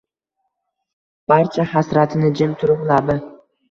[1.33, 3.25] Barcha hasratini jim turib labi